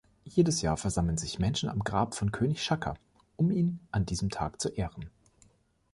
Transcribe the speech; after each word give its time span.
Jedes 0.23 0.63
Jahr 0.63 0.77
versammeln 0.77 1.19
sich 1.19 1.37
Menschen 1.37 1.69
am 1.69 1.81
Grab 1.83 2.15
von 2.15 2.31
König 2.31 2.63
Shaka, 2.63 2.95
um 3.35 3.51
ihn 3.51 3.79
an 3.91 4.03
diesem 4.03 4.31
Tag 4.31 4.59
zu 4.59 4.69
ehren. 4.69 5.11